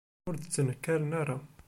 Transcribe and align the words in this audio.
Ur 0.27 0.35
d-ttnekkaren 0.35 1.11
ara. 1.21 1.37